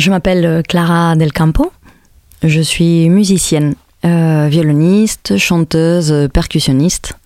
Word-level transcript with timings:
Je 0.00 0.10
m'appelle 0.10 0.46
euh, 0.46 0.62
Clara 0.62 1.14
Del 1.14 1.30
Campo. 1.30 1.72
Je 2.42 2.62
suis 2.62 3.10
musicienne, 3.10 3.74
euh, 4.06 4.48
violoniste, 4.50 5.36
chanteuse, 5.36 6.30
percussionniste. 6.32 7.18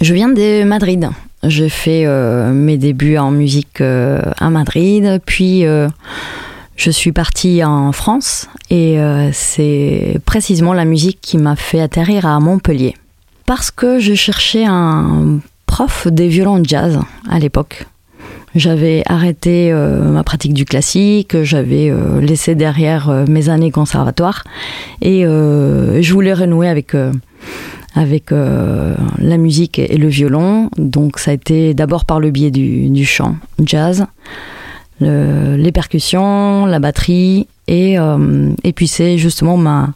Je 0.00 0.14
viens 0.14 0.30
de 0.30 0.64
Madrid. 0.64 1.10
J'ai 1.42 1.68
fait 1.68 2.06
euh, 2.06 2.54
mes 2.54 2.78
débuts 2.78 3.18
en 3.18 3.30
musique 3.30 3.82
à 3.82 4.48
Madrid, 4.48 5.20
puis 5.26 5.64
je 6.76 6.90
suis 6.90 7.12
partie 7.12 7.62
en 7.62 7.92
France 7.92 8.48
et 8.70 8.98
c'est 9.32 10.18
précisément 10.24 10.72
la 10.72 10.86
musique 10.86 11.18
qui 11.20 11.36
m'a 11.36 11.54
fait 11.54 11.80
atterrir 11.80 12.24
à 12.24 12.40
Montpellier. 12.40 12.94
Parce 13.44 13.70
que 13.70 13.98
je 13.98 14.14
cherchais 14.14 14.64
un 14.64 15.40
prof 15.66 16.06
des 16.06 16.28
violons 16.28 16.62
jazz 16.64 16.98
à 17.28 17.38
l'époque. 17.38 17.84
J'avais 18.54 19.02
arrêté 19.06 19.70
euh, 19.72 20.02
ma 20.02 20.24
pratique 20.24 20.54
du 20.54 20.64
classique, 20.64 21.42
j'avais 21.42 21.88
euh, 21.88 22.20
laissé 22.20 22.56
derrière 22.56 23.08
euh, 23.08 23.24
mes 23.28 23.48
années 23.48 23.70
conservatoires 23.70 24.42
et 25.00 25.22
je 25.22 26.12
voulais 26.12 26.32
renouer 26.32 26.68
avec 26.68 26.94
avec 27.94 28.30
la 28.30 29.36
musique 29.36 29.78
et 29.78 29.96
le 29.96 30.08
violon. 30.08 30.70
Donc 30.76 31.18
ça 31.18 31.30
a 31.30 31.34
été 31.34 31.74
d'abord 31.74 32.04
par 32.04 32.20
le 32.20 32.30
biais 32.30 32.50
du, 32.50 32.88
du 32.88 33.04
chant 33.04 33.36
jazz, 33.64 34.06
les 35.00 35.72
percussions, 35.72 36.66
la 36.66 36.78
batterie 36.78 37.46
et, 37.68 37.96
et 38.64 38.72
puis 38.72 38.88
c'est 38.88 39.16
justement 39.16 39.56
ma, 39.56 39.90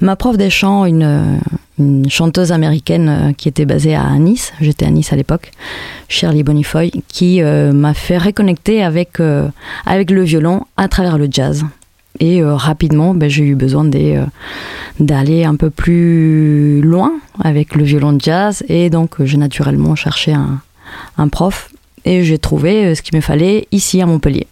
ma 0.00 0.16
prof 0.16 0.36
des 0.36 0.50
chants, 0.50 0.84
une, 0.84 1.40
chanteuse 2.08 2.52
américaine 2.52 3.08
euh, 3.08 3.32
qui 3.32 3.48
était 3.48 3.66
basée 3.66 3.94
à 3.94 4.10
Nice, 4.18 4.52
j'étais 4.60 4.86
à 4.86 4.90
Nice 4.90 5.12
à 5.12 5.16
l'époque, 5.16 5.50
Shirley 6.08 6.42
Bonifoy, 6.42 6.90
qui 7.08 7.42
euh, 7.42 7.72
m'a 7.72 7.94
fait 7.94 8.18
reconnecter 8.18 8.82
avec, 8.82 9.20
euh, 9.20 9.48
avec 9.84 10.10
le 10.10 10.22
violon 10.22 10.62
à 10.76 10.88
travers 10.88 11.18
le 11.18 11.28
jazz. 11.30 11.64
Et 12.18 12.42
rapidement, 12.42 13.12
ben, 13.12 13.28
j'ai 13.28 13.44
eu 13.44 13.54
besoin 13.54 13.84
d'aller 14.98 15.44
un 15.44 15.54
peu 15.54 15.68
plus 15.68 16.80
loin 16.80 17.12
avec 17.44 17.74
le 17.74 17.84
violon 17.84 18.14
de 18.14 18.20
jazz. 18.22 18.64
Et 18.70 18.88
donc, 18.88 19.22
j'ai 19.22 19.36
naturellement 19.36 19.94
cherché 19.96 20.32
un 20.32 21.28
prof. 21.28 21.68
Et 22.06 22.24
j'ai 22.24 22.38
trouvé 22.38 22.94
ce 22.94 23.02
qu'il 23.02 23.14
me 23.16 23.20
fallait 23.20 23.68
ici 23.70 24.00
à 24.00 24.06
Montpellier, 24.06 24.46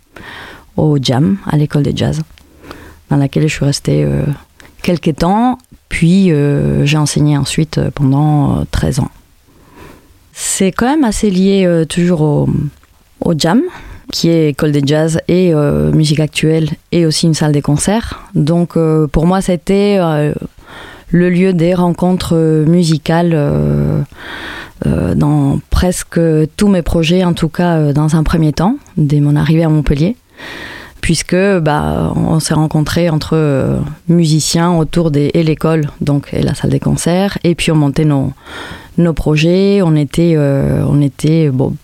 au 0.77 0.99
Jam, 1.01 1.39
à 1.47 1.57
l'école 1.57 1.85
de 1.85 1.97
jazz, 1.97 2.21
dans 3.09 3.17
laquelle 3.17 3.45
je 3.45 3.55
suis 3.55 3.65
restée 3.65 4.07
quelques 4.83 5.17
temps 5.17 5.59
puis 5.95 6.33
euh, 6.33 6.85
j'ai 6.85 6.99
enseigné 6.99 7.39
ensuite 7.39 7.79
euh, 7.79 7.89
pendant 7.95 8.65
13 8.73 8.99
euh, 8.99 9.03
ans. 9.03 9.11
C'est 10.33 10.73
quand 10.73 10.87
même 10.87 11.05
assez 11.05 11.31
lié 11.31 11.85
toujours 11.89 12.23
au, 13.21 13.35
jam, 13.39 13.63
qui 14.11 14.29
est 14.29 14.49
école 14.49 14.73
de 14.73 14.85
jazz 14.85 15.21
et 15.29 15.55
musique 15.55 16.19
actuelle 16.19 16.71
et 16.91 17.07
aussi 17.07 17.27
une 17.27 17.35
salle 17.35 17.53
des 17.53 17.63
concerts. 17.63 18.25
Donc 18.35 18.77
pour 19.13 19.27
moi, 19.27 19.41
c'était 19.41 20.01
le 21.11 21.31
lieu 21.31 21.53
des 21.53 21.73
rencontres 21.73 22.35
musicales 22.67 24.05
dans 24.87 25.61
presque 25.71 26.21
tous 26.57 26.69
mes 26.69 26.83
projets, 26.83 27.25
en 27.25 27.33
tout 27.33 27.49
cas 27.49 27.93
dans 27.93 28.17
un 28.17 28.23
premier 28.23 28.53
temps, 28.53 28.77
dès 28.97 29.21
mon 29.21 29.37
arrivée 29.37 29.65
à 29.65 29.69
Montpellier 29.69 30.17
puisque 31.05 31.37
bah, 31.37 32.15
on 32.17 32.41
s'est 32.41 32.55
rencontrés 32.55 33.11
entre 33.11 33.37
euh, 33.37 33.77
musiciens 34.09 34.73
autour 34.73 35.11
des 35.11 35.31
et 35.35 35.43
l'école 35.43 35.91
donc 36.01 36.31
et 36.33 36.41
la 36.41 36.55
salle 36.55 36.71
des 36.71 36.81
concerts 36.81 37.37
et 37.45 37.55
puis 37.55 37.71
on 37.71 37.75
montait 37.75 38.07
nos 38.07 38.33
nos 38.97 39.13
projets. 39.13 39.83
On 39.83 39.97
était 39.97 40.33
euh, 40.35 40.83
on 40.89 41.03
était 41.03 41.51
bon 41.51 41.77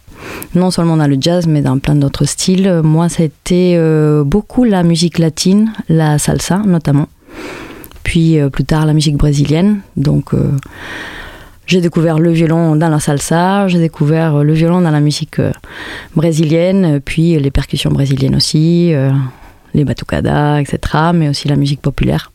non 0.55 0.71
seulement 0.71 0.97
dans 0.97 1.07
le 1.07 1.19
jazz 1.21 1.47
mais 1.47 1.61
dans 1.61 1.79
plein 1.79 1.97
d'autres 1.97 2.25
styles. 2.25 2.81
Moi 2.83 3.09
euh, 3.53 4.25
beaucoup 4.25 4.65
la 4.65 4.83
musique 4.83 5.19
latine 5.19 5.71
la 5.91 6.17
salsa 6.19 6.63
notamment. 6.65 7.09
Puis 8.03 8.39
plus 8.51 8.65
tard 8.65 8.87
la 8.87 8.95
musique 8.95 9.19
brésilienne. 9.19 9.81
Donc 9.99 10.33
j'ai 11.71 11.81
découvert 11.81 12.19
le 12.19 12.33
violon 12.33 12.75
dans 12.75 12.89
la 12.89 12.99
salsa, 12.99 13.69
j'ai 13.69 13.79
découvert 13.79 14.43
le 14.43 14.53
violon 14.53 14.81
dans 14.81 14.91
la 14.91 14.99
musique 14.99 15.39
euh, 15.39 15.53
brésilienne, 16.17 17.01
puis 17.01 17.39
les 17.39 17.53
percussions 17.53 17.91
brésiliennes 17.93 18.35
aussi, 18.35 18.93
euh, 18.93 19.13
les 19.73 19.85
batucadas, 19.85 20.61
etc., 20.61 20.81
mais 21.15 21.29
aussi 21.29 21.47
la 21.47 21.55
musique 21.55 21.81
populaire, 21.81 22.33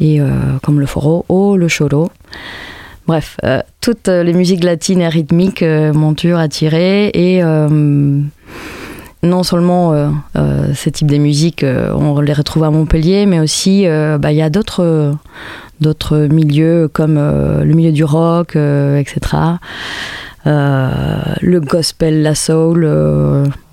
et 0.00 0.20
euh, 0.20 0.26
comme 0.64 0.80
le 0.80 0.86
foro 0.86 1.24
ou 1.28 1.56
le 1.56 1.68
choro. 1.68 2.10
Bref, 3.06 3.38
toutes 3.80 4.08
les 4.08 4.34
musiques 4.34 4.64
latines 4.64 5.00
et 5.00 5.08
rythmiques 5.08 5.62
m'ont 5.62 6.12
toujours 6.12 6.40
et 6.40 7.42
non 9.22 9.42
seulement 9.42 10.12
ces 10.74 10.90
types 10.90 11.10
de 11.10 11.18
musiques, 11.18 11.64
on 11.64 12.20
les 12.20 12.32
retrouve 12.32 12.64
à 12.64 12.70
Montpellier, 12.70 13.26
mais 13.26 13.40
aussi 13.40 13.86
bah, 13.86 14.32
il 14.32 14.36
y 14.36 14.42
a 14.42 14.50
d'autres 14.50 15.16
milieux 16.30 16.88
comme 16.92 17.16
euh, 17.18 17.64
le 17.64 17.74
milieu 17.74 17.92
du 17.92 18.04
rock, 18.04 18.56
euh, 18.56 18.98
etc. 18.98 19.20
Euh, 20.46 20.90
le 21.40 21.60
gospel, 21.60 22.22
la 22.22 22.34
soul. 22.34 22.88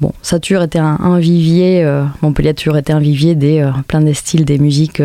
bon, 0.01 0.11
ça 0.21 0.39
toujours 0.39 0.63
été 0.63 0.79
un, 0.79 1.19
vivier. 1.19 1.85
Montpellier 2.21 2.49
a 2.49 2.53
toujours 2.53 2.77
été 2.77 2.91
un 2.91 2.99
vivier 2.99 3.35
des 3.35 3.69
plein 3.87 4.01
des 4.01 4.13
styles, 4.13 4.45
des 4.45 4.57
musiques 4.57 5.01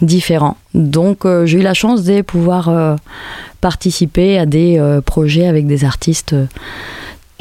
différents. 0.00 0.56
Donc, 0.74 1.26
j'ai 1.44 1.58
eu 1.58 1.62
la 1.62 1.74
chance 1.74 2.04
de 2.04 2.20
pouvoir 2.20 2.98
participer 3.60 4.38
à 4.38 4.46
des 4.46 5.00
projets 5.04 5.48
avec 5.48 5.66
des 5.66 5.84
artistes 5.84 6.36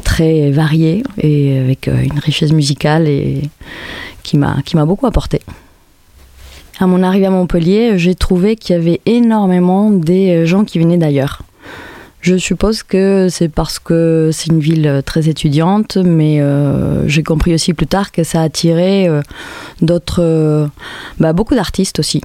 très 0.02 0.52
variés 0.52 1.04
et 1.18 1.58
avec 1.58 1.88
une 1.88 2.20
richesse 2.20 2.52
musicale 2.52 3.08
et 3.08 3.42
qui 4.24 4.38
m'a 4.38 4.58
qui 4.66 4.76
m'a 4.76 4.86
beaucoup 4.86 5.08
apporté. 5.08 5.42
À 6.80 6.88
mon 6.88 7.04
arrivée 7.04 7.28
à 7.28 7.30
Montpellier, 7.30 7.98
j'ai 7.98 8.16
trouvé 8.16 8.56
qu'il 8.56 8.76
y 8.76 8.80
avait 8.80 9.02
énormément 9.06 9.92
des 9.92 10.46
gens 10.46 10.66
qui 10.66 10.80
venaient 10.80 10.98
d'ailleurs. 10.98 11.44
Je 12.22 12.38
suppose 12.38 12.84
que 12.84 13.30
c'est 13.32 13.50
parce 13.50 13.80
que 13.80 14.30
c'est 14.32 14.52
une 14.52 14.60
ville 14.60 15.02
très 15.04 15.28
étudiante, 15.28 15.98
mais 15.98 16.40
euh, 16.40 17.08
j'ai 17.08 17.24
compris 17.24 17.56
aussi 17.56 17.74
plus 17.74 17.88
tard 17.88 18.12
que 18.12 18.24
ça 18.24 18.44
attirait 18.44 19.10
euh, 19.10 19.22
d'autres, 19.82 20.22
euh, 20.22 20.68
bah, 21.20 21.34
beaucoup 21.34 21.56
d'artistes 21.56 21.98
aussi. 21.98 22.22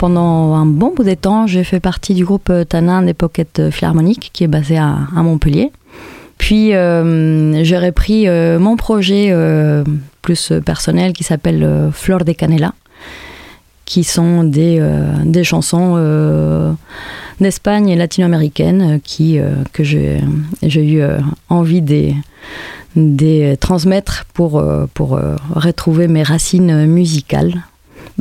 Pendant 0.00 0.54
un 0.54 0.64
bon 0.64 0.94
bout 0.96 1.04
de 1.04 1.12
temps, 1.12 1.46
j'ai 1.46 1.62
fait 1.62 1.78
partie 1.78 2.14
du 2.14 2.24
groupe 2.24 2.50
Tanin 2.66 3.02
des 3.02 3.12
Pockets 3.12 3.70
Philharmoniques, 3.70 4.30
qui 4.32 4.44
est 4.44 4.48
basé 4.48 4.78
à, 4.78 4.96
Montpellier. 5.12 5.72
Puis 6.38 6.70
j'ai 6.70 7.78
repris 7.78 8.26
mon 8.58 8.76
projet 8.76 9.30
plus 10.22 10.52
euh, 10.52 10.60
personnel 10.60 11.12
qui 11.12 11.24
s'appelle 11.24 11.62
euh, 11.62 11.90
Flor 11.90 12.24
de 12.24 12.32
Canela, 12.32 12.72
qui 13.84 14.04
sont 14.04 14.44
des, 14.44 14.78
euh, 14.80 15.04
des 15.24 15.44
chansons 15.44 15.96
d'Espagne 17.40 17.88
et 17.88 17.96
latino-américaine 17.96 19.00
qui, 19.02 19.38
que 19.72 19.82
j'ai 19.82 20.22
eu 20.62 21.02
envie 21.48 21.80
de, 21.82 22.12
de 22.96 23.54
transmettre 23.56 24.26
pour, 24.34 24.62
pour 24.94 25.18
retrouver 25.54 26.06
mes 26.06 26.22
racines 26.22 26.86
musicales 26.86 27.62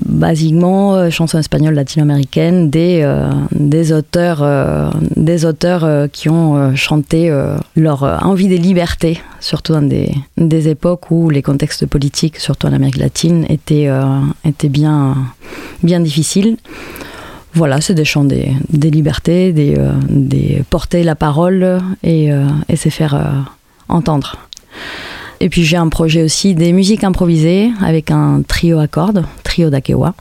basiquement 0.06 0.96
euh, 0.96 1.10
chansons 1.10 1.38
espagnoles 1.38 1.74
latino-américaines 1.74 2.69
des, 2.69 3.01
euh, 3.04 3.30
des 3.51 3.92
auteurs, 3.92 4.40
euh, 4.42 4.90
des 5.16 5.46
auteurs 5.46 6.10
qui 6.12 6.30
ont 6.30 6.75
chanté 6.75 7.31
leur 7.75 8.04
envie 8.04 8.48
de 8.48 8.56
liberté, 8.56 9.22
surtout 9.40 9.74
dans 9.74 9.81
des, 9.81 10.12
des, 10.38 10.68
époques 10.68 11.12
où 11.12 11.30
les 11.30 11.42
contextes 11.42 11.86
politiques, 11.86 12.38
surtout 12.38 12.68
en 12.68 12.74
Amérique 12.74 12.98
latine, 12.98 13.46
étaient, 13.50 13.90
étaient 14.46 14.69
bien, 14.69 15.16
bien 15.84 16.00
difficiles. 16.00 16.57
Voilà, 17.54 17.81
c'est 17.81 17.94
des 17.94 18.06
chants 18.06 18.25
des, 18.25 18.51
des 18.69 18.92
libertés, 18.92 19.54
des, 19.54 19.75
des, 20.10 20.63
porter 20.69 21.04
la 21.04 21.16
parole 21.16 21.80
et, 22.04 22.30
et 22.68 22.75
se 22.75 22.90
faire 22.90 23.48
entendre. 23.88 24.38
Et 25.41 25.50
puis 25.50 25.63
j'ai 25.63 25.77
un 25.77 25.89
projet 25.89 26.24
aussi 26.24 26.53
des 26.53 26.74
musiques 26.74 27.03
improvisées 27.03 27.71
avec 27.81 28.12
un 28.12 28.41
trio 28.47 28.80
à 28.80 28.88
cordes, 28.88 29.25
trio 29.44 29.69
d'Akewa. 29.69 30.13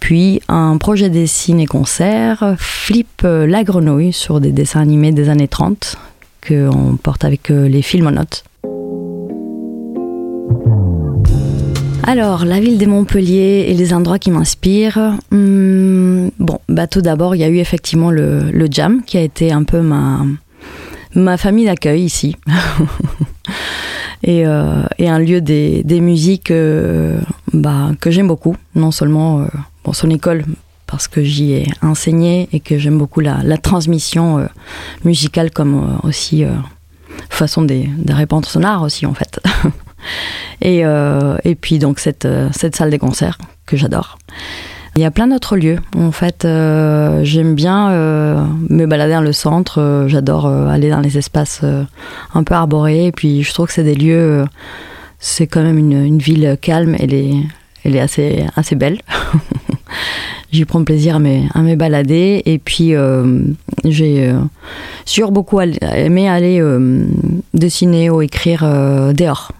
Puis 0.00 0.40
un 0.48 0.78
projet 0.78 1.10
des 1.10 1.26
ciné-concerts, 1.26 2.54
Flip 2.56 3.22
la 3.22 3.64
grenouille 3.64 4.12
sur 4.12 4.40
des 4.40 4.52
dessins 4.52 4.80
animés 4.80 5.12
des 5.12 5.28
années 5.28 5.48
30 5.48 5.96
qu'on 6.46 6.96
porte 7.02 7.24
avec 7.24 7.50
euh, 7.50 7.68
les 7.68 7.82
filmonotes. 7.82 8.44
Alors, 12.04 12.46
la 12.46 12.58
ville 12.58 12.78
de 12.78 12.86
Montpellier 12.86 13.66
et 13.68 13.74
les 13.74 13.92
endroits 13.92 14.18
qui 14.18 14.30
m'inspirent. 14.30 15.18
Hmm, 15.30 16.28
bon, 16.38 16.58
bah, 16.68 16.86
tout 16.86 17.02
d'abord, 17.02 17.34
il 17.34 17.40
y 17.40 17.44
a 17.44 17.48
eu 17.48 17.58
effectivement 17.58 18.10
le, 18.10 18.50
le, 18.50 18.66
jam 18.70 19.02
qui 19.04 19.18
a 19.18 19.20
été 19.20 19.52
un 19.52 19.62
peu 19.64 19.82
ma, 19.82 20.24
ma 21.14 21.36
famille 21.36 21.66
d'accueil 21.66 22.02
ici. 22.02 22.36
et, 24.22 24.46
euh, 24.46 24.82
et, 24.98 25.08
un 25.08 25.18
lieu 25.18 25.40
des, 25.40 25.82
des 25.84 26.00
musiques 26.00 26.50
euh, 26.50 27.20
bah, 27.52 27.90
que 28.00 28.10
j'aime 28.10 28.28
beaucoup. 28.28 28.56
Non 28.74 28.90
seulement 28.90 29.40
euh, 29.40 29.92
son 29.92 30.10
école, 30.10 30.44
parce 30.86 31.08
que 31.08 31.22
j'y 31.22 31.52
ai 31.52 31.66
enseigné 31.82 32.48
et 32.52 32.60
que 32.60 32.78
j'aime 32.78 32.98
beaucoup 32.98 33.20
la, 33.20 33.42
la 33.42 33.58
transmission 33.58 34.46
musicale 35.04 35.50
comme 35.50 35.98
aussi 36.02 36.44
façon 37.30 37.62
de, 37.62 37.84
de 37.96 38.12
répandre 38.12 38.46
son 38.46 38.62
art 38.64 38.82
aussi 38.82 39.06
en 39.06 39.14
fait. 39.14 39.40
Et, 40.60 40.80
et 40.80 41.54
puis 41.54 41.78
donc 41.78 41.98
cette, 41.98 42.26
cette 42.52 42.76
salle 42.76 42.90
des 42.90 42.98
concerts 42.98 43.38
que 43.66 43.76
j'adore. 43.76 44.18
Il 44.98 45.02
y 45.02 45.04
a 45.04 45.12
plein 45.12 45.28
d'autres 45.28 45.56
lieux. 45.56 45.78
En 45.96 46.10
fait, 46.10 46.44
euh, 46.44 47.20
j'aime 47.22 47.54
bien 47.54 47.92
euh, 47.92 48.44
me 48.68 48.84
balader 48.84 49.12
dans 49.12 49.20
le 49.20 49.32
centre. 49.32 49.80
Euh, 49.80 50.08
j'adore 50.08 50.48
aller 50.48 50.90
dans 50.90 50.98
les 50.98 51.16
espaces 51.16 51.60
un 52.34 52.42
peu 52.42 52.54
arborés. 52.54 53.06
Et 53.06 53.12
puis, 53.12 53.44
je 53.44 53.54
trouve 53.54 53.68
que 53.68 53.72
c'est 53.72 53.84
des 53.84 53.94
lieux. 53.94 54.44
c'est 55.20 55.46
quand 55.46 55.62
même 55.62 55.78
une, 55.78 56.18
ville 56.18 56.58
calme. 56.60 56.96
Elle 56.98 57.14
est, 57.14 57.32
elle 57.84 57.94
est 57.94 58.00
assez, 58.00 58.74
belle. 58.74 58.98
J'y 60.50 60.64
prends 60.64 60.82
plaisir 60.82 61.14
à 61.14 61.20
me, 61.20 61.76
balader. 61.76 62.42
Et 62.44 62.58
puis, 62.58 62.92
j'ai 63.84 64.34
sur 65.04 65.30
beaucoup 65.30 65.60
aimé 65.60 66.28
aller 66.28 66.60
dessiner 67.54 68.10
ou 68.10 68.20
écrire 68.20 68.62
dehors 69.14 69.52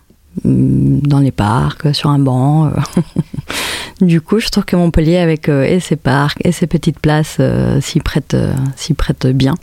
dans 0.45 1.21
les 1.21 1.31
parcs, 1.31 1.95
sur 1.95 2.11
un 2.11 2.19
banc. 2.19 2.73
du 4.01 4.21
coup, 4.21 4.39
je 4.39 4.49
trouve 4.49 4.65
que 4.65 4.77
Montpellier, 4.77 5.19
avec 5.19 5.49
euh, 5.49 5.81
ses 5.81 5.97
parcs 5.97 6.39
et 6.45 6.53
ses 6.53 6.67
petites 6.67 7.01
places, 7.01 7.39
euh, 7.41 7.81
s'y 7.81 8.01
prête, 8.01 8.35
euh, 8.35 8.53
s'y 8.77 8.95
prête 8.95 9.27
bien. 9.27 9.55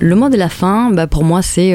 Le 0.00 0.14
mot 0.14 0.28
de 0.28 0.36
la 0.36 0.48
fin, 0.48 0.90
bah 0.90 1.06
pour 1.08 1.24
moi, 1.24 1.42
c'est 1.42 1.74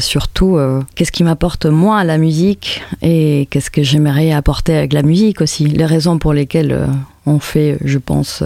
surtout 0.00 0.58
qu'est-ce 0.96 1.12
qui 1.12 1.22
m'apporte 1.22 1.66
moi 1.66 1.98
à 1.98 2.02
la 2.02 2.18
musique 2.18 2.82
et 3.02 3.46
qu'est-ce 3.50 3.70
que 3.70 3.84
j'aimerais 3.84 4.32
apporter 4.32 4.76
avec 4.76 4.92
la 4.92 5.02
musique 5.02 5.40
aussi. 5.40 5.68
Les 5.68 5.86
raisons 5.86 6.18
pour 6.18 6.32
lesquelles 6.32 6.88
on 7.24 7.38
fait, 7.38 7.78
je 7.84 7.98
pense, 7.98 8.42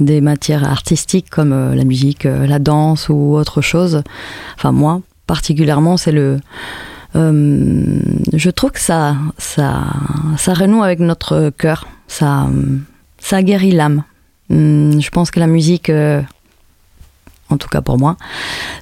des 0.00 0.20
matières 0.20 0.70
artistiques 0.70 1.30
comme 1.30 1.74
la 1.74 1.84
musique, 1.84 2.24
la 2.24 2.58
danse 2.58 3.08
ou 3.08 3.34
autre 3.36 3.62
chose. 3.62 4.02
Enfin, 4.58 4.70
moi, 4.70 5.00
particulièrement, 5.26 5.96
c'est 5.96 6.12
le. 6.12 6.38
Je 7.16 8.50
trouve 8.50 8.72
que 8.72 8.80
ça, 8.80 9.16
ça, 9.38 9.84
ça 10.36 10.54
renoue 10.54 10.82
avec 10.82 11.00
notre 11.00 11.50
cœur. 11.50 11.86
Ça, 12.08 12.46
ça 13.18 13.42
guérit 13.42 13.72
l'âme. 13.72 14.04
Hum, 14.50 15.00
je 15.00 15.10
pense 15.10 15.30
que 15.30 15.40
la 15.40 15.46
musique 15.46 15.90
en 17.48 17.56
tout 17.56 17.68
cas 17.68 17.80
pour 17.80 17.98
moi, 17.98 18.16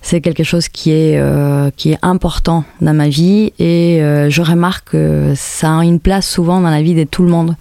c'est 0.02 0.20
quelque 0.20 0.42
chose 0.42 0.69
qui 0.69 0.90
est, 0.90 1.19
euh, 1.19 1.70
qui 1.76 1.92
est 1.92 1.98
important 2.02 2.64
dans 2.81 2.94
ma 2.94 3.08
vie 3.08 3.52
et 3.58 4.02
euh, 4.02 4.31
je 4.31 4.42
remarque 4.42 4.92
que 4.92 5.32
ça 5.36 5.78
a 5.78 5.84
une 5.84 6.00
place 6.00 6.28
souvent 6.28 6.60
dans 6.60 6.70
la 6.70 6.82
vie 6.82 6.94
de 6.94 7.04
tout 7.04 7.22
le 7.22 7.28
monde. 7.28 7.56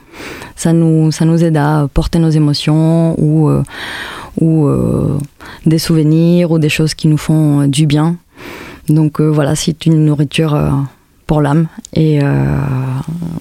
Ça 0.55 0.71
nous, 0.71 1.11
ça 1.11 1.25
nous 1.25 1.43
aide 1.43 1.57
à 1.57 1.89
porter 1.93 2.19
nos 2.19 2.29
émotions 2.29 3.15
ou, 3.19 3.49
euh, 3.49 3.63
ou 4.39 4.67
euh, 4.67 5.17
des 5.65 5.79
souvenirs 5.79 6.51
ou 6.51 6.59
des 6.59 6.69
choses 6.69 6.93
qui 6.93 7.07
nous 7.07 7.17
font 7.17 7.67
du 7.67 7.85
bien. 7.85 8.15
Donc 8.89 9.19
euh, 9.19 9.27
voilà, 9.29 9.55
c'est 9.55 9.85
une 9.85 10.05
nourriture 10.05 10.53
euh, 10.55 10.71
pour 11.27 11.41
l'âme 11.41 11.67
et 11.93 12.19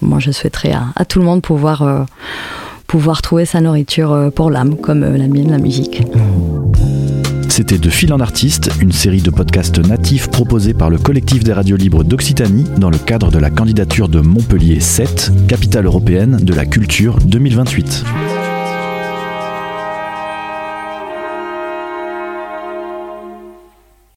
moi 0.00 0.19
je 0.21 0.31
souhaiterais 0.31 0.73
à, 0.73 0.87
à, 0.94 1.05
tout 1.05 1.19
le 1.19 1.25
monde 1.25 1.43
pouvoir, 1.43 2.06
pouvoir 2.87 3.21
trouver 3.21 3.44
sa 3.44 3.61
nourriture 3.61 4.31
pour 4.35 4.50
l'âme 4.50 4.77
comme 4.77 5.00
la 5.00 5.27
mienne, 5.27 5.50
la 5.50 5.59
musique. 5.59 6.03
C'était 7.53 7.77
De 7.77 7.91
Fil 7.91 8.15
en 8.15 8.21
Artiste, 8.21 8.71
une 8.81 8.93
série 8.93 9.21
de 9.21 9.31
podcasts 9.31 9.79
natifs 9.79 10.31
proposés 10.31 10.73
par 10.73 10.89
le 10.89 10.97
collectif 10.97 11.44
des 11.44 11.53
radios 11.53 11.77
libres 11.77 12.03
d'Occitanie 12.03 12.65
dans 12.79 12.89
le 12.89 12.97
cadre 12.97 13.31
de 13.31 13.39
la 13.39 13.50
candidature 13.50 14.09
de 14.09 14.21
Montpellier 14.21 14.81
7, 14.81 15.33
capitale 15.49 15.85
européenne 15.85 16.39
de 16.41 16.55
la 16.55 16.65
culture 16.65 17.19
2028. 17.19 18.05